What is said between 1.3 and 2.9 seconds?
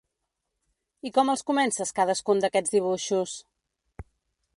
els comences, cadascun d’aquests